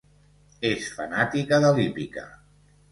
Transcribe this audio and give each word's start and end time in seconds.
És 0.71 0.87
fanàtica 0.95 1.63
de 1.67 1.73
l'hípica. 1.79 2.27